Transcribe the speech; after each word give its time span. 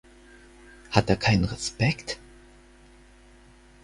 Hat 0.89 1.11
er 1.11 1.15
keinen 1.15 1.43
Respekt? 1.45 2.17